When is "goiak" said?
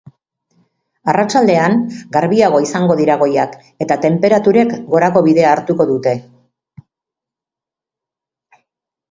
3.25-3.53